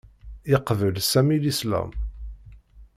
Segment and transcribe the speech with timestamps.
[0.51, 1.91] Yeqbel Sami Lislam.